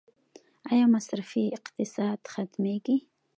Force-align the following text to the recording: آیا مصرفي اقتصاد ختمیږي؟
آیا 0.71 0.85
مصرفي 0.95 1.43
اقتصاد 1.57 2.19
ختمیږي؟ 2.33 2.97